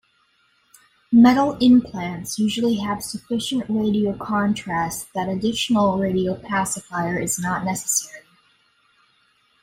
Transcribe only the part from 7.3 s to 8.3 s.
not necessary.